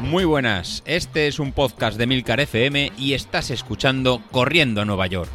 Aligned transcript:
Muy 0.00 0.24
buenas, 0.24 0.82
este 0.86 1.26
es 1.26 1.38
un 1.40 1.52
podcast 1.52 1.98
de 1.98 2.06
Milcar 2.06 2.40
FM 2.40 2.92
y 2.96 3.14
estás 3.14 3.50
escuchando 3.50 4.22
Corriendo 4.30 4.80
a 4.80 4.84
Nueva 4.84 5.06
York. 5.08 5.30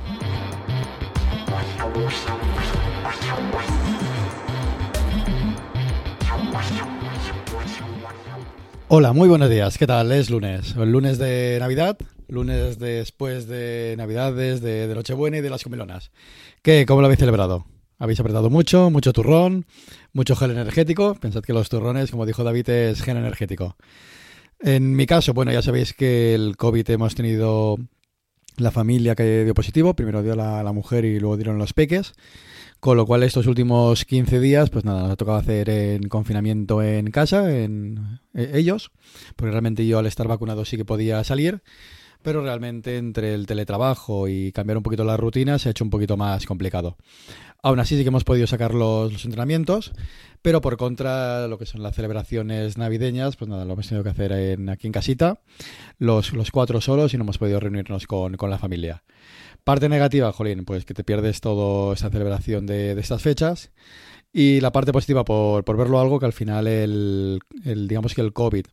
Hola, 8.87 9.13
muy 9.13 9.29
buenos 9.29 9.49
días. 9.49 9.77
¿Qué 9.77 9.87
tal? 9.87 10.11
Es 10.11 10.29
lunes. 10.29 10.75
El 10.75 10.91
lunes 10.91 11.17
de 11.17 11.57
Navidad, 11.59 11.97
lunes 12.27 12.79
después 12.79 13.47
de 13.47 13.95
Navidades, 13.97 14.61
de, 14.61 14.87
de 14.87 14.95
Nochebuena 14.95 15.37
y 15.37 15.41
de 15.41 15.49
las 15.49 15.63
comilonas. 15.63 16.11
¿Qué? 16.61 16.85
¿Cómo 16.85 17.01
lo 17.01 17.05
habéis 17.05 17.19
celebrado? 17.19 17.65
Habéis 18.01 18.19
apretado 18.19 18.49
mucho, 18.49 18.89
mucho 18.89 19.13
turrón, 19.13 19.67
mucho 20.11 20.35
gel 20.35 20.49
energético. 20.49 21.13
Pensad 21.13 21.43
que 21.43 21.53
los 21.53 21.69
turrones, 21.69 22.09
como 22.09 22.25
dijo 22.25 22.43
David, 22.43 22.67
es 22.67 23.03
gel 23.03 23.17
energético. 23.17 23.77
En 24.59 24.95
mi 24.95 25.05
caso, 25.05 25.35
bueno, 25.35 25.51
ya 25.51 25.61
sabéis 25.61 25.93
que 25.93 26.33
el 26.33 26.57
COVID 26.57 26.89
hemos 26.89 27.13
tenido 27.13 27.77
la 28.57 28.71
familia 28.71 29.13
que 29.13 29.43
dio 29.43 29.53
positivo. 29.53 29.93
Primero 29.93 30.23
dio 30.23 30.35
la, 30.35 30.63
la 30.63 30.73
mujer 30.73 31.05
y 31.05 31.19
luego 31.19 31.37
dieron 31.37 31.59
los 31.59 31.73
peques. 31.73 32.13
Con 32.79 32.97
lo 32.97 33.05
cual 33.05 33.21
estos 33.21 33.45
últimos 33.45 34.03
15 34.03 34.39
días, 34.39 34.71
pues 34.71 34.83
nada, 34.83 35.03
nos 35.03 35.11
ha 35.11 35.15
tocado 35.15 35.37
hacer 35.37 35.69
en 35.69 36.09
confinamiento 36.09 36.81
en 36.81 37.11
casa, 37.11 37.55
en 37.55 38.19
eh, 38.33 38.53
ellos, 38.55 38.89
porque 39.35 39.51
realmente 39.51 39.85
yo 39.85 39.99
al 39.99 40.07
estar 40.07 40.27
vacunado 40.27 40.65
sí 40.65 40.75
que 40.75 40.85
podía 40.85 41.23
salir, 41.23 41.61
pero 42.21 42.41
realmente 42.41 42.97
entre 42.97 43.33
el 43.33 43.45
teletrabajo 43.45 44.27
y 44.27 44.51
cambiar 44.51 44.77
un 44.77 44.83
poquito 44.83 45.03
la 45.03 45.17
rutina 45.17 45.59
se 45.59 45.69
ha 45.69 45.71
hecho 45.71 45.83
un 45.83 45.89
poquito 45.89 46.17
más 46.17 46.45
complicado. 46.45 46.97
Aún 47.63 47.79
así 47.79 47.95
sí 47.95 48.03
que 48.03 48.09
hemos 48.09 48.23
podido 48.23 48.47
sacar 48.47 48.73
los, 48.73 49.13
los 49.13 49.25
entrenamientos, 49.25 49.91
pero 50.41 50.61
por 50.61 50.77
contra 50.77 51.47
lo 51.47 51.57
que 51.57 51.65
son 51.65 51.83
las 51.83 51.95
celebraciones 51.95 52.77
navideñas, 52.77 53.35
pues 53.35 53.49
nada, 53.49 53.65
lo 53.65 53.73
hemos 53.73 53.87
tenido 53.87 54.03
que 54.03 54.09
hacer 54.09 54.31
en, 54.31 54.69
aquí 54.69 54.87
en 54.87 54.93
casita, 54.93 55.39
los, 55.97 56.33
los 56.33 56.51
cuatro 56.51 56.81
solos 56.81 57.13
y 57.13 57.17
no 57.17 57.23
hemos 57.23 57.37
podido 57.37 57.59
reunirnos 57.59 58.07
con, 58.07 58.37
con 58.37 58.49
la 58.49 58.57
familia. 58.57 59.03
Parte 59.63 59.89
negativa, 59.89 60.31
Jolín, 60.31 60.65
pues 60.65 60.85
que 60.85 60.93
te 60.93 61.03
pierdes 61.03 61.41
toda 61.41 61.93
esa 61.93 62.09
celebración 62.09 62.65
de, 62.65 62.95
de 62.95 63.01
estas 63.01 63.21
fechas. 63.21 63.71
Y 64.33 64.61
la 64.61 64.71
parte 64.71 64.93
positiva, 64.93 65.25
por, 65.25 65.65
por, 65.65 65.75
verlo 65.75 65.99
algo, 65.99 66.17
que 66.17 66.25
al 66.25 66.31
final 66.31 66.65
el, 66.65 67.39
el, 67.65 67.87
digamos 67.89 68.15
que 68.15 68.21
el 68.21 68.31
COVID 68.31 68.65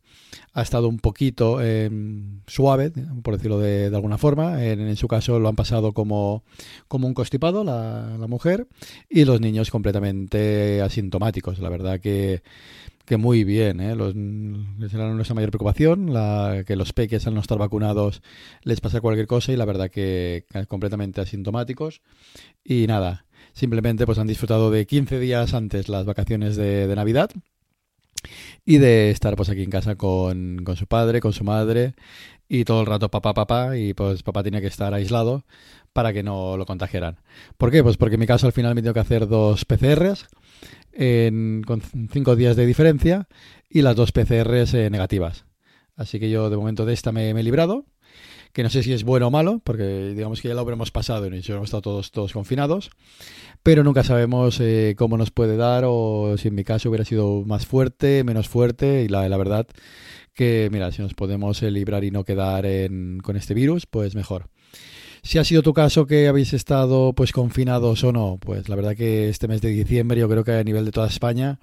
ha 0.52 0.62
estado 0.62 0.88
un 0.88 1.00
poquito 1.00 1.58
eh, 1.60 1.90
suave, 2.46 2.92
por 3.24 3.36
decirlo 3.36 3.58
de, 3.58 3.90
de 3.90 3.96
alguna 3.96 4.18
forma. 4.18 4.64
En, 4.64 4.80
en, 4.80 4.96
su 4.96 5.08
caso 5.08 5.40
lo 5.40 5.48
han 5.48 5.56
pasado 5.56 5.92
como, 5.92 6.44
como 6.86 7.08
un 7.08 7.14
constipado 7.14 7.64
la, 7.64 8.16
la 8.18 8.26
mujer 8.28 8.68
y 9.08 9.24
los 9.24 9.40
niños 9.40 9.70
completamente 9.70 10.80
asintomáticos. 10.80 11.57
La 11.60 11.68
verdad 11.68 12.00
que 12.00 12.42
que 13.08 13.16
muy 13.16 13.42
bien, 13.42 13.80
¿eh? 13.80 13.96
Los, 13.96 14.12
será 14.90 15.10
nuestra 15.14 15.34
mayor 15.34 15.50
preocupación, 15.50 16.12
la, 16.12 16.62
que 16.66 16.76
los 16.76 16.92
peques 16.92 17.26
al 17.26 17.34
no 17.34 17.40
estar 17.40 17.56
vacunados 17.56 18.22
les 18.64 18.82
pasa 18.82 19.00
cualquier 19.00 19.26
cosa 19.26 19.50
y 19.50 19.56
la 19.56 19.64
verdad 19.64 19.90
que, 19.90 20.44
completamente 20.68 21.22
asintomáticos. 21.22 22.02
Y 22.62 22.86
nada, 22.86 23.24
simplemente 23.54 24.04
pues 24.04 24.18
han 24.18 24.26
disfrutado 24.26 24.70
de 24.70 24.86
15 24.86 25.18
días 25.20 25.54
antes 25.54 25.88
las 25.88 26.04
vacaciones 26.04 26.56
de 26.56 26.94
Navidad 26.94 27.30
y 28.64 28.78
de 28.78 29.10
estar 29.10 29.36
pues 29.36 29.48
aquí 29.48 29.62
en 29.62 29.70
casa 29.70 29.96
con, 29.96 30.62
con, 30.64 30.76
su 30.76 30.86
padre, 30.86 31.20
con 31.20 31.32
su 31.32 31.44
madre 31.44 31.94
y 32.48 32.64
todo 32.64 32.80
el 32.80 32.86
rato 32.86 33.10
papá, 33.10 33.34
papá 33.34 33.76
y 33.76 33.94
pues 33.94 34.22
papá 34.22 34.42
tiene 34.42 34.60
que 34.60 34.66
estar 34.66 34.94
aislado 34.94 35.44
para 35.92 36.12
que 36.12 36.22
no 36.22 36.56
lo 36.56 36.66
contagiaran. 36.66 37.18
¿Por 37.56 37.70
qué? 37.70 37.82
Pues 37.82 37.96
porque 37.96 38.14
en 38.14 38.20
mi 38.20 38.26
caso 38.26 38.46
al 38.46 38.52
final 38.52 38.74
me 38.74 38.82
tengo 38.82 38.94
que 38.94 39.00
hacer 39.00 39.26
dos 39.26 39.64
PCRs 39.64 40.28
en, 40.92 41.62
con 41.66 41.82
cinco 42.12 42.36
días 42.36 42.56
de 42.56 42.66
diferencia 42.66 43.28
y 43.68 43.82
las 43.82 43.96
dos 43.96 44.12
PCRs 44.12 44.74
eh, 44.74 44.90
negativas. 44.90 45.44
Así 45.96 46.20
que 46.20 46.30
yo 46.30 46.50
de 46.50 46.56
momento 46.56 46.86
de 46.86 46.94
esta 46.94 47.10
me, 47.12 47.30
he 47.30 47.42
librado, 47.42 47.84
que 48.58 48.64
no 48.64 48.70
sé 48.70 48.82
si 48.82 48.92
es 48.92 49.04
bueno 49.04 49.28
o 49.28 49.30
malo, 49.30 49.60
porque 49.62 50.14
digamos 50.16 50.42
que 50.42 50.48
ya 50.48 50.54
lo 50.54 50.62
habremos 50.62 50.90
pasado 50.90 51.24
y 51.28 51.28
hemos 51.28 51.46
estado 51.46 51.80
todos, 51.80 52.10
todos 52.10 52.32
confinados, 52.32 52.90
pero 53.62 53.84
nunca 53.84 54.02
sabemos 54.02 54.58
eh, 54.58 54.96
cómo 54.98 55.16
nos 55.16 55.30
puede 55.30 55.56
dar 55.56 55.84
o 55.86 56.34
si 56.38 56.48
en 56.48 56.56
mi 56.56 56.64
caso 56.64 56.88
hubiera 56.88 57.04
sido 57.04 57.44
más 57.46 57.66
fuerte, 57.66 58.24
menos 58.24 58.48
fuerte 58.48 59.04
y 59.04 59.08
la, 59.08 59.28
verdad 59.36 59.68
que, 60.34 60.70
mira, 60.72 60.90
si 60.90 61.02
nos 61.02 61.14
podemos 61.14 61.62
eh, 61.62 61.70
librar 61.70 62.02
y 62.02 62.10
no 62.10 62.24
quedar 62.24 62.66
en, 62.66 63.20
con 63.20 63.36
este 63.36 63.54
virus, 63.54 63.86
pues 63.86 64.16
mejor. 64.16 64.48
Si 65.28 65.36
ha 65.36 65.44
sido 65.44 65.60
tu 65.60 65.74
caso 65.74 66.06
que 66.06 66.26
habéis 66.26 66.54
estado 66.54 67.12
pues 67.12 67.32
confinados 67.32 68.02
o 68.02 68.12
no, 68.12 68.38
pues 68.40 68.70
la 68.70 68.76
verdad 68.76 68.96
que 68.96 69.28
este 69.28 69.46
mes 69.46 69.60
de 69.60 69.68
diciembre 69.68 70.18
yo 70.18 70.26
creo 70.26 70.42
que 70.42 70.52
a 70.52 70.64
nivel 70.64 70.86
de 70.86 70.90
toda 70.90 71.06
España 71.06 71.58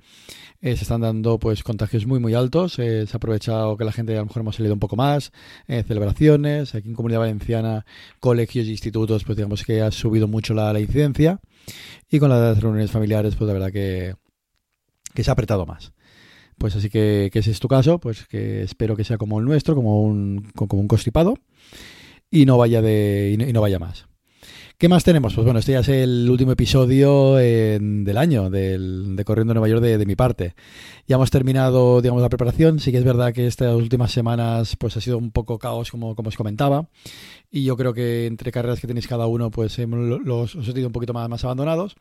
eh, 0.61 0.75
se 0.75 0.83
están 0.83 1.01
dando 1.01 1.39
pues 1.39 1.63
contagios 1.63 2.05
muy 2.05 2.19
muy 2.19 2.35
altos. 2.35 2.77
Eh, 2.77 3.07
se 3.07 3.13
ha 3.13 3.17
aprovechado 3.17 3.75
que 3.75 3.83
la 3.83 3.91
gente 3.91 4.13
a 4.13 4.19
lo 4.19 4.27
mejor 4.27 4.41
hemos 4.41 4.57
salido 4.57 4.75
un 4.75 4.79
poco 4.79 4.95
más, 4.95 5.31
eh, 5.67 5.81
celebraciones, 5.81 6.75
aquí 6.75 6.89
en 6.89 6.93
Comunidad 6.93 7.21
Valenciana, 7.21 7.87
colegios 8.19 8.67
e 8.67 8.69
institutos, 8.69 9.23
pues 9.23 9.35
digamos 9.35 9.63
que 9.63 9.81
ha 9.81 9.89
subido 9.89 10.27
mucho 10.27 10.53
la, 10.53 10.71
la 10.71 10.79
incidencia 10.79 11.39
y 12.11 12.19
con 12.19 12.29
las 12.29 12.61
reuniones 12.61 12.91
familiares 12.91 13.33
pues 13.35 13.47
la 13.47 13.53
verdad 13.53 13.71
que, 13.71 14.13
que 15.15 15.23
se 15.23 15.31
ha 15.31 15.33
apretado 15.33 15.65
más. 15.65 15.91
Pues 16.59 16.75
así 16.75 16.91
que, 16.91 17.31
que 17.33 17.39
ese 17.39 17.49
es 17.49 17.59
tu 17.59 17.67
caso, 17.67 17.99
pues 17.99 18.27
que 18.27 18.61
espero 18.61 18.95
que 18.95 19.03
sea 19.03 19.17
como 19.17 19.39
el 19.39 19.45
nuestro, 19.45 19.73
como 19.73 20.03
un, 20.03 20.51
como 20.53 20.79
un 20.79 20.87
constipado 20.87 21.39
y 22.35 22.45
no 22.45 22.57
vaya 22.57 22.81
de 22.81 23.33
y 23.39 23.53
no, 23.53 23.61
vaya 23.61 23.79
más. 23.79 24.07
¿Qué 24.77 24.89
más 24.89 25.05
tenemos? 25.05 25.33
Pues 25.33 25.45
bueno, 25.45 25.59
este 25.59 25.71
ya 25.71 25.79
es 25.79 25.87
el 25.87 26.29
último 26.29 26.51
episodio 26.51 27.35
del 27.35 28.17
año 28.17 28.49
del, 28.49 29.15
de 29.15 29.23
Corriendo 29.23 29.53
Nueva 29.53 29.69
York 29.69 29.81
de, 29.81 30.05
mi 30.05 30.17
parte. 30.17 30.53
Ya 31.07 31.15
hemos 31.15 31.31
terminado, 31.31 32.01
digamos, 32.01 32.21
la 32.21 32.27
preparación. 32.27 32.79
Sí 32.79 32.91
que 32.91 32.97
es 32.97 33.05
verdad 33.05 33.33
que 33.33 33.47
estas 33.47 33.73
últimas 33.73 34.11
semanas 34.11 34.75
pues 34.75 34.97
ha 34.97 35.01
sido 35.01 35.17
un 35.17 35.31
poco 35.31 35.59
caos, 35.59 35.91
como, 35.91 36.13
os 36.13 36.35
comentaba. 36.35 36.89
Y 37.49 37.63
yo 37.63 37.77
creo 37.77 37.93
que 37.93 38.25
entre 38.25 38.51
carreras 38.51 38.81
que 38.81 38.87
tenéis 38.87 39.07
cada 39.07 39.27
uno, 39.27 39.49
pues 39.49 39.79
eh, 39.79 39.87
los, 39.87 40.55
os 40.57 40.67
he 40.67 40.71
tenido 40.71 40.89
un 40.89 40.93
poquito 40.93 41.13
más, 41.13 41.45
abandonados. 41.45 41.95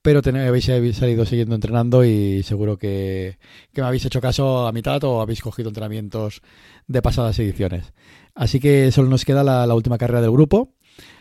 Pero 0.00 0.22
tenéis, 0.22 0.68
habéis, 0.68 0.96
salido 0.96 1.26
siguiendo 1.26 1.56
entrenando 1.56 2.04
y 2.04 2.44
seguro 2.44 2.78
que, 2.78 3.38
que 3.72 3.80
me 3.80 3.88
habéis 3.88 4.04
hecho 4.04 4.20
caso 4.20 4.68
a 4.68 4.72
mitad 4.72 5.02
o 5.02 5.20
habéis 5.20 5.40
cogido 5.40 5.70
entrenamientos 5.70 6.40
de 6.86 7.02
pasadas 7.02 7.36
ediciones. 7.40 7.92
Así 8.36 8.60
que 8.60 8.92
solo 8.92 9.08
nos 9.08 9.24
queda 9.24 9.42
la, 9.42 9.74
última 9.74 9.96
carrera 9.96 10.20
del 10.20 10.30
grupo, 10.30 10.74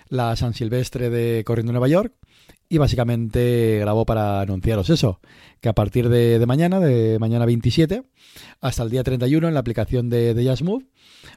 la 0.10 0.36
San 0.36 0.54
Silvestre 0.54 1.10
de 1.10 1.44
Corriendo 1.44 1.72
Nueva 1.72 1.88
York. 1.88 2.14
Y 2.68 2.80
básicamente 2.80 3.78
grabo 3.80 4.06
para 4.06 4.42
anunciaros 4.42 4.90
eso, 4.90 5.20
que 5.62 5.70
a 5.70 5.74
partir 5.74 6.10
de, 6.10 6.44
mañana, 6.48 6.80
de 6.80 7.20
mañana 7.20 7.46
27, 7.46 8.04
hasta 8.60 8.82
el 8.82 8.90
día 8.90 9.04
31, 9.04 9.48
en 9.48 9.54
la 9.54 9.60
aplicación 9.60 10.10
de, 10.10 10.34
de 10.34 10.44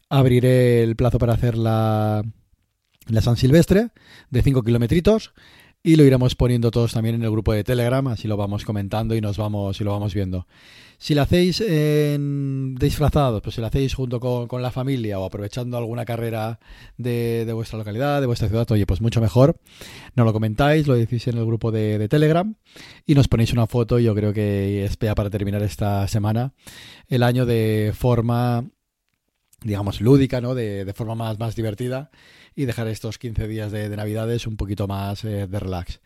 abriré 0.09 0.83
el 0.83 0.97
plazo 0.97 1.19
para 1.19 1.35
hacer 1.35 1.59
la, 1.59 2.23
la 3.09 3.21
San 3.21 3.37
Silvestre 3.37 3.91
de 4.31 4.43
5 4.43 4.63
kilometritos 4.63 5.35
y 5.83 5.97
lo 5.97 6.05
iremos 6.05 6.35
poniendo 6.35 6.71
todos 6.71 6.93
también 6.93 7.15
en 7.15 7.23
el 7.23 7.31
grupo 7.31 7.53
de 7.53 7.65
Telegram, 7.65 8.07
así 8.09 8.29
lo 8.29 8.37
vamos 8.37 8.65
comentando 8.65 9.15
y 9.15 9.21
nos 9.21 9.37
vamos 9.39 9.81
y 9.81 9.85
lo 9.85 9.93
vamos 9.93 10.15
viendo. 10.15 10.47
Si 11.01 11.15
lo 11.15 11.23
hacéis 11.23 11.61
en 11.61 12.75
disfrazados, 12.75 13.41
pues 13.41 13.55
si 13.55 13.61
lo 13.61 13.69
hacéis 13.69 13.95
junto 13.95 14.19
con, 14.19 14.49
con 14.49 14.63
la 14.63 14.73
familia 14.73 15.21
o 15.21 15.25
aprovechando 15.25 15.77
alguna 15.77 16.05
carrera 16.05 16.59
de, 16.97 17.45
de, 17.47 17.53
vuestra 17.53 17.79
localidad, 17.79 18.21
de 18.21 18.27
vuestra 18.27 18.49
ciudad, 18.49 18.69
oye, 18.73 18.85
pues 18.85 19.01
mucho 19.01 19.21
mejor. 19.21 19.61
No 20.17 20.25
lo 20.25 20.33
comentáis, 20.33 20.89
lo 20.89 20.95
decís 20.95 21.29
en 21.29 21.39
el 21.39 21.47
grupo 21.47 21.71
de, 21.71 21.99
de 21.99 22.09
Telegram 22.09 22.53
y 23.07 23.15
nos 23.15 23.29
ponéis 23.29 23.53
una 23.53 23.69
foto. 23.69 24.01
Yo 24.01 24.13
creo 24.17 24.33
que 24.33 24.85
es 24.85 24.97
para 24.97 25.31
terminar 25.31 25.63
esta 25.63 26.09
semana 26.09 26.53
el 27.07 27.23
año 27.23 27.47
de 27.47 27.93
forma, 27.97 28.65
digamos, 29.63 30.01
lúdica, 30.01 30.41
¿no? 30.41 30.55
De, 30.55 30.85
de 30.85 30.93
forma 30.93 31.15
más, 31.15 31.39
más 31.39 31.57
divertida 31.57 32.11
y 32.55 32.65
dejar 32.65 32.89
estos 32.89 33.19
15 33.19 33.49
días 33.49 33.73
de, 33.73 33.89
de 33.89 33.97
Navidades 33.97 34.47
un 34.47 34.57
poquito 34.57 34.87
más 34.87 35.25
eh, 35.25 35.47
de 35.47 35.61
relax. 35.61 36.01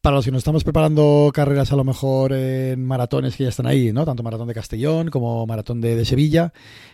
Para 0.00 0.16
los 0.16 0.26
que 0.26 0.30
nos 0.30 0.40
estamos 0.40 0.64
preparando 0.64 1.30
carreras 1.32 1.72
a 1.72 1.76
lo 1.76 1.84
mejor 1.84 2.34
en 2.34 2.84
maratones 2.84 3.36
que 3.36 3.44
ya 3.44 3.48
están 3.48 3.66
ahí, 3.66 3.90
¿no? 3.90 4.04
Tanto 4.04 4.22
maratón 4.22 4.48
de 4.48 4.54
Castellón 4.54 5.08
como 5.08 5.46
maratón 5.46 5.80
de, 5.80 5.96
de 5.96 6.04
Sevilla, 6.04 6.52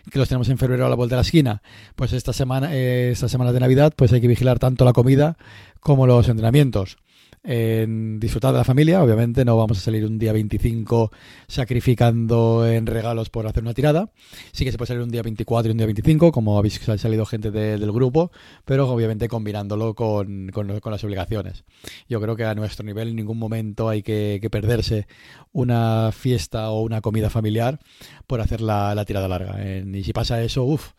que 0.09 0.17
los 0.17 0.29
tenemos 0.29 0.47
en 0.47 0.57
febrero 0.57 0.85
a 0.85 0.89
la 0.89 0.95
vuelta 0.95 1.15
de 1.15 1.17
la 1.17 1.23
esquina. 1.23 1.61
Pues 1.97 2.13
esta 2.13 2.31
semana, 2.31 2.73
eh, 2.73 3.11
estas 3.11 3.29
semanas 3.29 3.53
de 3.53 3.59
Navidad, 3.59 3.91
pues 3.93 4.13
hay 4.13 4.21
que 4.21 4.29
vigilar 4.29 4.59
tanto 4.59 4.85
la 4.85 4.93
comida 4.93 5.37
como 5.81 6.07
los 6.07 6.29
entrenamientos 6.29 6.97
en 7.43 8.19
disfrutar 8.19 8.51
de 8.51 8.59
la 8.59 8.63
familia. 8.63 9.03
Obviamente 9.03 9.43
no 9.45 9.57
vamos 9.57 9.79
a 9.79 9.81
salir 9.81 10.05
un 10.05 10.19
día 10.19 10.31
25 10.33 11.11
sacrificando 11.47 12.67
en 12.67 12.85
regalos 12.85 13.29
por 13.29 13.47
hacer 13.47 13.63
una 13.63 13.73
tirada. 13.73 14.11
Sí 14.51 14.63
que 14.63 14.71
se 14.71 14.77
puede 14.77 14.89
salir 14.89 15.03
un 15.03 15.09
día 15.09 15.23
24 15.23 15.69
y 15.69 15.71
un 15.71 15.77
día 15.77 15.87
25, 15.87 16.31
como 16.31 16.57
habéis 16.57 16.79
salido 16.79 17.25
gente 17.25 17.51
de, 17.51 17.77
del 17.77 17.91
grupo, 17.91 18.31
pero 18.65 18.89
obviamente 18.89 19.27
combinándolo 19.27 19.95
con, 19.95 20.49
con, 20.49 20.67
las 20.67 21.03
obligaciones. 21.03 21.63
Yo 22.07 22.21
creo 22.21 22.35
que 22.35 22.45
a 22.45 22.53
nuestro 22.53 22.85
nivel 22.85 23.09
en 23.09 23.15
ningún 23.15 23.39
momento 23.39 23.89
hay 23.89 24.03
que, 24.03 24.39
perderse 24.51 25.07
una 25.53 26.11
fiesta 26.11 26.71
o 26.71 26.81
una 26.81 26.99
comida 26.99 27.29
familiar 27.29 27.79
por 28.27 28.41
hacer 28.41 28.59
la, 28.59 28.93
la 28.95 29.05
tirada 29.05 29.29
larga. 29.29 29.55
Eh, 29.59 29.85
y 29.93 30.03
si 30.03 30.11
pasa 30.11 30.43
eso, 30.43 30.63
uff, 30.63 30.91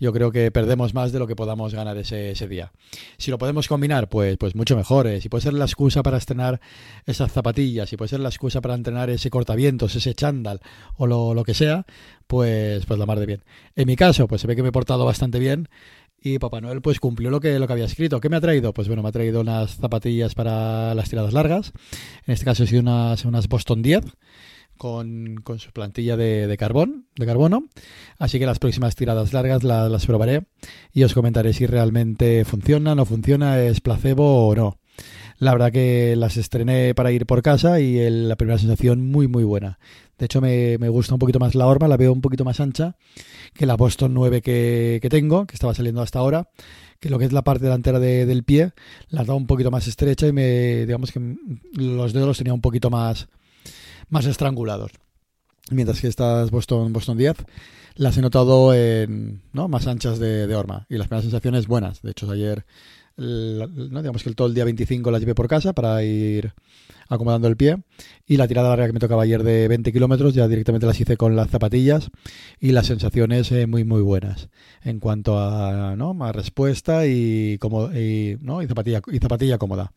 yo 0.00 0.12
creo 0.12 0.32
que 0.32 0.50
perdemos 0.50 0.92
más 0.92 1.12
de 1.12 1.20
lo 1.20 1.28
que 1.28 1.36
podamos 1.36 1.72
ganar 1.72 1.96
ese, 1.96 2.32
ese 2.32 2.48
día. 2.48 2.72
Si 3.16 3.30
lo 3.30 3.38
podemos 3.38 3.68
combinar, 3.68 4.08
pues, 4.08 4.36
pues 4.38 4.56
mucho 4.56 4.76
mejor. 4.76 5.06
Eh. 5.06 5.20
Si 5.20 5.28
puede 5.28 5.42
ser 5.42 5.54
la 5.54 5.66
excusa 5.66 5.85
excusa 5.86 6.02
para 6.02 6.18
estrenar 6.18 6.60
esas 7.04 7.30
zapatillas 7.30 7.92
y 7.92 7.96
puede 7.96 8.08
ser 8.08 8.20
la 8.20 8.28
excusa 8.28 8.60
para 8.60 8.74
entrenar 8.74 9.08
ese 9.08 9.30
cortavientos, 9.30 9.94
ese 9.94 10.14
chándal 10.14 10.60
o 10.96 11.06
lo, 11.06 11.32
lo 11.32 11.44
que 11.44 11.54
sea, 11.54 11.86
pues, 12.26 12.84
pues 12.86 12.98
la 12.98 13.06
mar 13.06 13.20
de 13.20 13.26
bien. 13.26 13.44
En 13.76 13.86
mi 13.86 13.94
caso, 13.94 14.26
pues 14.26 14.40
se 14.40 14.48
ve 14.48 14.56
que 14.56 14.62
me 14.62 14.70
he 14.70 14.72
portado 14.72 15.04
bastante 15.04 15.38
bien 15.38 15.68
y 16.20 16.40
Papá 16.40 16.60
Noel 16.60 16.82
pues 16.82 16.98
cumplió 16.98 17.30
lo 17.30 17.38
que, 17.38 17.60
lo 17.60 17.68
que 17.68 17.72
había 17.72 17.84
escrito. 17.84 18.20
¿Qué 18.20 18.28
me 18.28 18.36
ha 18.36 18.40
traído? 18.40 18.74
Pues 18.74 18.88
bueno, 18.88 19.04
me 19.04 19.10
ha 19.10 19.12
traído 19.12 19.42
unas 19.42 19.76
zapatillas 19.76 20.34
para 20.34 20.92
las 20.96 21.08
tiradas 21.08 21.32
largas. 21.32 21.72
En 22.26 22.34
este 22.34 22.44
caso 22.44 22.64
he 22.64 22.66
sido 22.66 22.82
unas, 22.82 23.24
unas 23.24 23.46
Boston 23.46 23.82
10 23.82 24.04
con, 24.76 25.36
con 25.44 25.60
su 25.60 25.70
plantilla 25.70 26.16
de, 26.16 26.48
de, 26.48 26.56
carbón, 26.56 27.06
de 27.14 27.26
carbono. 27.26 27.68
Así 28.18 28.40
que 28.40 28.46
las 28.46 28.58
próximas 28.58 28.96
tiradas 28.96 29.32
largas 29.32 29.62
las, 29.62 29.88
las 29.88 30.04
probaré 30.04 30.46
y 30.92 31.04
os 31.04 31.14
comentaré 31.14 31.52
si 31.52 31.64
realmente 31.66 32.44
funciona, 32.44 32.96
no 32.96 33.04
funciona, 33.04 33.60
es 33.60 33.80
placebo 33.80 34.48
o 34.48 34.54
no. 34.56 34.78
La 35.38 35.52
verdad 35.52 35.70
que 35.70 36.16
las 36.16 36.36
estrené 36.36 36.94
para 36.94 37.12
ir 37.12 37.26
por 37.26 37.42
casa 37.42 37.80
y 37.80 38.08
la 38.10 38.36
primera 38.36 38.58
sensación 38.58 39.10
muy 39.10 39.28
muy 39.28 39.44
buena. 39.44 39.78
De 40.18 40.24
hecho 40.24 40.40
me, 40.40 40.78
me, 40.78 40.88
gusta 40.88 41.14
un 41.14 41.18
poquito 41.18 41.38
más 41.38 41.54
la 41.54 41.66
horma, 41.66 41.88
la 41.88 41.98
veo 41.98 42.12
un 42.12 42.22
poquito 42.22 42.44
más 42.44 42.60
ancha 42.60 42.96
que 43.52 43.66
la 43.66 43.76
Boston 43.76 44.14
9 44.14 44.40
que, 44.40 44.98
que 45.02 45.08
tengo, 45.10 45.46
que 45.46 45.54
estaba 45.54 45.74
saliendo 45.74 46.00
hasta 46.00 46.18
ahora 46.18 46.48
que 47.00 47.10
lo 47.10 47.18
que 47.18 47.26
es 47.26 47.32
la 47.32 47.42
parte 47.42 47.64
delantera 47.64 48.00
de, 48.00 48.24
del 48.24 48.42
pie 48.42 48.72
la 49.10 49.24
dado 49.24 49.36
un 49.36 49.46
poquito 49.46 49.70
más 49.70 49.86
estrecha 49.86 50.26
y 50.26 50.32
me 50.32 50.86
digamos 50.86 51.12
que 51.12 51.36
los 51.74 52.12
dedos 52.14 52.28
los 52.28 52.38
tenía 52.38 52.54
un 52.54 52.62
poquito 52.62 52.88
más 52.90 53.28
más 54.08 54.24
estrangulados. 54.26 54.92
Mientras 55.70 56.00
que 56.00 56.06
estas 56.06 56.50
Boston, 56.50 56.92
Boston 56.92 57.18
10 57.18 57.36
las 57.96 58.16
he 58.16 58.20
notado 58.20 58.72
en, 58.74 59.42
¿no? 59.52 59.68
más 59.68 59.86
anchas 59.86 60.18
de, 60.18 60.46
de 60.46 60.54
horma 60.54 60.86
y 60.88 60.96
las 60.96 61.08
primeras 61.08 61.24
sensaciones 61.24 61.66
buenas. 61.66 62.02
De 62.02 62.10
hecho, 62.10 62.30
ayer, 62.30 62.64
¿no? 63.16 64.02
digamos 64.02 64.22
que 64.22 64.28
el 64.28 64.36
todo 64.36 64.48
el 64.48 64.54
día 64.54 64.64
25 64.64 65.10
las 65.10 65.20
llevé 65.20 65.34
por 65.34 65.48
casa 65.48 65.72
para 65.72 66.02
ir 66.02 66.52
acomodando 67.08 67.48
el 67.48 67.56
pie 67.56 67.78
y 68.26 68.36
la 68.36 68.48
tirada 68.48 68.70
larga 68.70 68.86
que 68.86 68.92
me 68.92 69.00
tocaba 69.00 69.22
ayer 69.22 69.42
de 69.42 69.68
20 69.68 69.92
kilómetros 69.92 70.34
ya 70.34 70.48
directamente 70.48 70.86
las 70.86 71.00
hice 71.00 71.16
con 71.16 71.36
las 71.36 71.50
zapatillas 71.50 72.10
y 72.60 72.72
las 72.72 72.86
sensaciones 72.86 73.50
eh, 73.52 73.66
muy 73.66 73.84
muy 73.84 74.02
buenas 74.02 74.48
en 74.82 75.00
cuanto 75.00 75.38
a, 75.38 75.96
¿no? 75.96 76.16
a 76.24 76.32
respuesta 76.32 77.06
y, 77.06 77.58
como, 77.58 77.92
y, 77.92 78.38
¿no? 78.40 78.62
y, 78.62 78.66
zapatilla, 78.66 79.00
y 79.10 79.18
zapatilla 79.18 79.58
cómoda. 79.58 79.92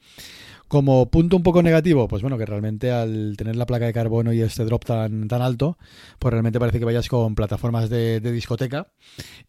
Como 0.69 1.10
punto 1.10 1.36
un 1.36 1.42
poco 1.42 1.63
negativo, 1.63 2.07
pues 2.07 2.21
bueno, 2.21 2.38
que 2.38 2.45
realmente 2.45 2.92
al 2.92 3.33
tener 3.38 3.56
la 3.56 3.66
placa 3.66 3.88
de 3.88 3.92
carbono 3.94 4.33
y 4.33 4.42
este 4.42 4.63
drop 4.66 4.86
tan, 4.86 5.27
tan 5.27 5.42
alto, 5.42 5.80
pues 6.19 6.31
realmente 6.31 6.60
parece 6.60 6.77
que 6.77 6.86
vayas 6.86 7.10
con 7.10 7.33
plataformas 7.33 7.89
de, 7.89 8.19
discoteca 8.19 8.86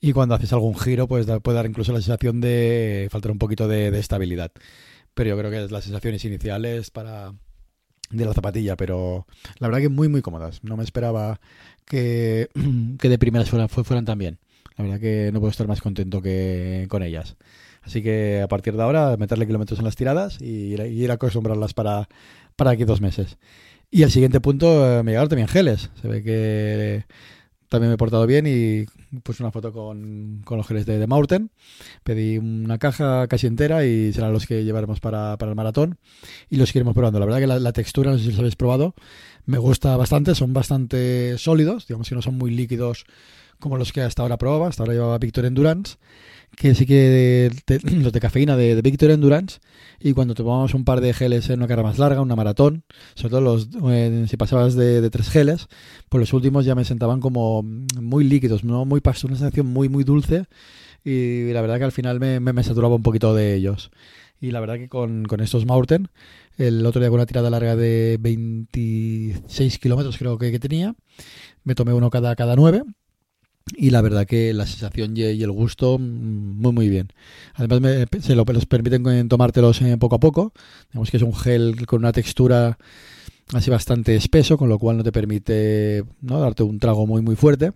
y 0.01 0.13
cuando 0.15 0.35
haces 0.35 0.55
algún 0.55 0.79
giro, 0.79 1.07
pues 1.07 1.27
puede 1.43 1.57
dar 1.57 1.67
incluso 1.67 1.93
la 1.93 2.01
sensación 2.01 2.41
de 2.41 3.07
faltar 3.11 3.33
un 3.33 3.39
poquito 3.39 3.69
de, 3.69 3.89
estabilidad. 3.99 4.51
Pero 5.13 5.29
yo 5.29 5.39
creo 5.39 5.51
que 5.51 5.73
las 5.73 5.85
sensaciones 5.85 6.25
iniciales 6.25 6.91
para, 6.91 7.35
de 8.09 8.25
la 8.25 8.33
zapatilla, 8.33 8.75
pero 8.77 9.27
la 9.59 9.69
verdad 9.69 9.83
que 9.83 9.89
muy 9.91 10.09
muy 10.09 10.23
cómodas. 10.23 10.65
No 10.65 10.79
me 10.79 10.85
esperaba 10.85 11.39
que, 11.85 12.49
que 12.99 13.09
de 13.11 13.19
primeras 13.19 13.51
fueran, 13.51 13.69
fueran 13.69 14.07
tan 14.07 14.17
bien. 14.17 14.39
La 14.79 14.85
verdad 14.85 15.01
que 15.01 15.31
no 15.35 15.41
puedo 15.41 15.51
estar 15.51 15.69
más 15.69 15.83
contento 15.83 16.23
que 16.23 16.87
con 16.89 17.03
ellas. 17.03 17.37
Así 17.83 18.03
que 18.03 18.41
a 18.43 18.49
partir 18.49 18.77
de 18.77 18.83
ahora, 18.83 19.17
meterle 19.17 19.47
kilómetros 19.47 19.79
en 19.79 19.85
las 19.85 19.97
tiradas 19.97 20.41
y 20.41 20.73
ir, 20.75 20.81
ir 20.81 21.11
acostumbrarlas 21.11 21.75
para, 21.75 22.09
para 22.57 22.73
aquí 22.73 22.85
dos 22.85 23.01
meses. 23.01 23.39
Y 23.91 24.03
el 24.03 24.11
siguiente 24.11 24.41
punto, 24.41 24.87
eh, 24.87 25.03
me 25.03 25.13
llegaron 25.13 25.29
también 25.29 25.49
geles. 25.49 25.91
Se 26.01 26.09
ve 26.09 26.23
que 26.23 27.05
también 27.71 27.91
me 27.91 27.95
he 27.95 27.99
portado 27.99 28.27
bien 28.27 28.47
y 28.47 28.85
puse 29.23 29.43
una 29.43 29.53
foto 29.53 29.73
con, 29.73 30.43
con 30.45 30.59
los 30.59 30.67
geles 30.67 30.87
de, 30.87 30.99
de 30.99 31.07
Maurten. 31.07 31.51
Pedí 32.05 32.37
una 32.39 32.79
caja 32.79 33.27
casi 33.29 33.47
entera 33.47 33.85
y 33.87 34.13
serán 34.13 34.33
los 34.33 34.47
que 34.47 34.65
llevaremos 34.65 35.01
para, 35.01 35.39
para 35.39 35.51
el 35.51 35.57
maratón 35.57 35.99
y 36.51 36.57
los 36.57 36.75
iremos 36.75 36.95
probando. 36.95 37.19
La 37.19 37.27
verdad 37.27 37.41
que 37.41 37.47
la, 37.47 37.59
la, 37.59 37.73
textura, 37.73 38.11
no 38.11 38.19
sé 38.19 38.25
si 38.25 38.31
los 38.31 38.39
habéis 38.41 38.57
probado, 38.57 38.95
me 39.47 39.59
gusta 39.59 39.97
bastante, 39.97 40.35
son 40.35 40.53
bastante 40.53 41.39
sólidos, 41.39 41.87
digamos 41.87 42.09
que 42.09 42.15
no 42.15 42.23
son 42.23 42.37
muy 42.37 42.51
líquidos 42.51 43.05
como 43.61 43.77
los 43.77 43.93
que 43.93 44.01
hasta 44.01 44.23
ahora 44.23 44.39
probaba, 44.39 44.69
hasta 44.69 44.83
ahora 44.83 44.95
llevaba 44.95 45.19
Victor 45.19 45.45
Endurance 45.45 45.97
que 46.57 46.75
sí 46.75 46.87
que 46.87 46.95
de, 47.67 47.79
de, 47.79 47.91
los 47.97 48.13
de 48.13 48.21
cafeína 48.21 48.57
de, 48.57 48.75
de, 48.75 48.83
Victor 48.83 49.11
Endurance 49.11 49.61
y 50.01 50.13
cuando 50.13 50.35
tomamos 50.35 50.75
un 50.75 50.85
par 50.85 51.01
de 51.01 51.13
geles 51.13 51.49
en 51.51 51.61
una 51.61 51.69
carrera 51.69 51.89
más 51.89 51.99
larga, 51.99 52.21
una 52.21 52.37
maratón, 52.37 52.85
sobre 53.15 53.31
todo 53.31 53.41
los 53.41 53.69
eh, 53.91 54.27
si 54.29 54.37
pasabas 54.37 54.75
de, 54.75 55.09
tres 55.11 55.29
geles, 55.31 55.69
pues 56.09 56.21
los 56.21 56.33
últimos 56.33 56.65
ya 56.65 56.75
me 56.75 56.85
sentaban 56.85 57.21
como 57.21 57.63
muy 57.63 58.25
líquidos, 58.25 58.65
no 58.65 58.85
muy 58.85 59.01
una 59.05 59.15
sensación 59.15 59.67
muy 59.67 59.89
muy 59.89 60.05
dulce 60.05 60.45
y 61.05 61.53
la 61.53 61.61
verdad 61.61 61.79
que 61.79 61.85
al 61.85 61.93
final 61.93 62.21
me, 62.21 62.41
me, 62.41 62.53
me 62.53 62.63
saturaba 62.63 62.95
un 62.95 63.03
poquito 63.03 63.35
de 63.35 63.55
ellos. 63.55 63.91
Y 64.41 64.53
la 64.53 64.61
verdad 64.61 64.77
que 64.77 64.89
con, 64.89 65.25
con 65.27 65.41
estos 65.41 65.67
Maurten, 65.67 66.09
el 66.57 66.85
otro 66.87 67.01
día 67.01 67.11
con 67.11 67.19
una 67.19 67.27
tirada 67.27 67.51
larga 67.51 67.77
de 67.77 68.17
26 68.21 69.79
kilómetros 69.79 70.17
creo 70.17 70.39
que, 70.39 70.51
que 70.51 70.59
tenía, 70.59 70.95
me 71.65 71.75
tomé 71.75 71.93
uno 71.93 72.09
cada, 72.11 72.35
cada 72.37 72.57
9 72.57 72.83
y 73.77 73.91
la 73.91 74.01
verdad 74.01 74.27
que 74.27 74.53
la 74.53 74.67
sensación 74.67 75.17
y 75.17 75.23
el 75.23 75.51
gusto 75.51 75.99
muy 75.99 76.73
muy 76.73 76.89
bien. 76.89 77.13
Además 77.55 77.81
me, 77.81 78.07
se 78.21 78.35
lo, 78.35 78.45
los 78.45 78.67
permiten 78.67 79.29
tomártelos 79.29 79.81
eh, 79.83 79.97
poco 79.99 80.17
a 80.17 80.21
poco. 80.21 80.53
Digamos 80.91 81.11
que 81.11 81.17
es 81.17 81.23
un 81.23 81.35
gel 81.35 81.87
con 81.87 82.01
una 82.01 82.13
textura 82.13 82.79
así 83.53 83.71
bastante 83.71 84.15
espeso, 84.15 84.57
con 84.57 84.69
lo 84.69 84.79
cual 84.79 84.99
no 84.99 85.05
te 85.05 85.13
permite 85.13 86.05
¿no? 86.21 86.41
darte 86.41 86.63
un 86.63 86.79
trago 86.79 87.07
muy 87.07 87.23
muy 87.23 87.37
fuerte, 87.37 87.73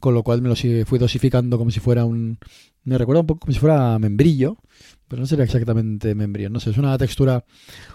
con 0.00 0.14
lo 0.14 0.22
cual 0.22 0.42
me 0.42 0.48
lo 0.48 0.56
fui 0.56 0.98
dosificando 0.98 1.58
como 1.58 1.70
si 1.70 1.80
fuera 1.80 2.04
un 2.04 2.38
me 2.84 2.98
recuerda 2.98 3.20
un 3.22 3.26
poco 3.26 3.40
como 3.40 3.52
si 3.52 3.58
fuera 3.58 3.98
membrillo, 3.98 4.58
pero 5.08 5.20
no 5.20 5.26
sería 5.26 5.44
exactamente 5.44 6.14
membrillo, 6.14 6.50
no 6.50 6.60
sé, 6.60 6.70
es 6.70 6.78
una 6.78 6.96
textura 6.98 7.44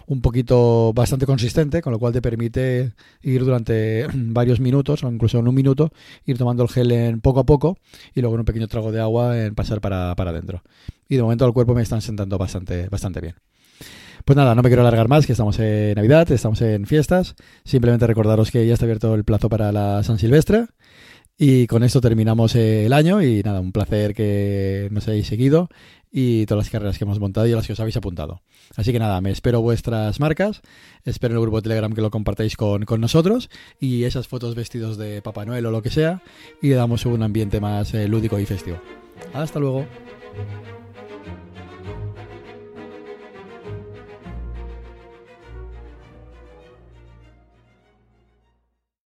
un 0.08 0.22
poquito 0.22 0.94
bastante 0.94 1.26
consistente, 1.26 1.82
con 1.82 1.92
lo 1.92 2.00
cual 2.00 2.14
te 2.14 2.22
permite 2.22 2.94
ir 3.22 3.44
durante 3.44 4.08
varios 4.14 4.60
minutos, 4.60 5.04
o 5.04 5.12
incluso 5.12 5.40
en 5.40 5.48
un 5.48 5.56
minuto, 5.56 5.92
ir 6.26 6.38
tomando 6.38 6.64
el 6.64 6.70
gel 6.70 6.92
en 6.92 7.22
poco 7.22 7.42
a 7.42 7.46
poco 7.46 7.78
y 8.14 8.22
luego 8.22 8.36
en 8.36 8.42
un 8.42 8.46
pequeño 8.46 8.68
trago 8.68 8.92
de 8.92 9.02
agua 9.02 9.44
en 9.44 9.56
pasar 9.56 9.82
para, 9.82 10.16
para 10.16 10.32
adentro. 10.32 10.64
Y 11.10 11.18
de 11.18 11.24
momento 11.24 11.46
el 11.46 11.54
cuerpo 11.54 11.74
me 11.74 11.82
están 11.82 12.02
sentando 12.02 12.38
bastante, 12.38 12.88
bastante 12.88 13.20
bien. 13.20 13.36
Pues 14.26 14.38
nada, 14.38 14.54
no 14.54 14.62
me 14.62 14.70
quiero 14.70 14.82
alargar 14.82 15.08
más, 15.08 15.26
que 15.26 15.32
estamos 15.32 15.58
en 15.60 15.96
Navidad, 15.96 16.32
estamos 16.32 16.62
en 16.62 16.86
fiestas. 16.86 17.36
Simplemente 17.64 18.06
recordaros 18.06 18.52
que 18.52 18.66
ya 18.68 18.74
está 18.74 18.86
abierto 18.86 19.14
el 19.16 19.24
plazo 19.24 19.50
para 19.50 19.72
la 19.72 20.04
San 20.04 20.20
Silvestre. 20.20 20.68
Y 21.44 21.66
con 21.66 21.82
esto 21.82 22.02
terminamos 22.02 22.54
el 22.54 22.94
año 22.94 23.20
y 23.20 23.42
nada, 23.42 23.62
un 23.62 23.72
placer 23.72 24.14
que 24.14 24.90
nos 24.92 25.08
hayáis 25.08 25.26
seguido 25.26 25.70
y 26.12 26.46
todas 26.46 26.66
las 26.66 26.72
carreras 26.72 27.00
que 27.00 27.04
hemos 27.04 27.20
montado 27.20 27.48
y 27.48 27.52
las 27.52 27.66
que 27.66 27.74
os 27.74 27.80
habéis 27.80 27.98
apuntado. 27.98 28.42
Así 28.76 28.92
que 28.92 29.00
nada, 29.00 29.20
me 29.22 29.32
espero 29.32 29.60
vuestras 29.60 30.20
marcas, 30.20 30.62
espero 31.04 31.34
en 31.34 31.38
el 31.38 31.42
grupo 31.42 31.58
de 31.58 31.64
Telegram 31.64 31.94
que 31.94 32.02
lo 32.02 32.12
compartáis 32.12 32.56
con, 32.56 32.86
con 32.86 33.02
nosotros 33.02 33.50
y 33.80 34.04
esas 34.04 34.28
fotos 34.28 34.54
vestidos 34.54 35.00
de 35.00 35.24
Papá 35.24 35.44
Noel 35.44 35.66
o 35.66 35.72
lo 35.72 35.82
que 35.82 35.90
sea 35.90 36.22
y 36.62 36.70
le 36.70 36.76
damos 36.76 37.08
un 37.08 37.24
ambiente 37.24 37.60
más 37.60 37.92
eh, 37.96 38.08
lúdico 38.08 38.38
y 38.38 38.46
festivo. 38.46 38.80
Hasta 39.34 39.60
luego. 39.60 39.88